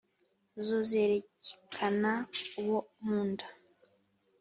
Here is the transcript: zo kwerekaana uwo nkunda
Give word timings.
zo 0.65 0.77
kwerekaana 0.87 2.11
uwo 2.59 2.77
nkunda 2.99 3.45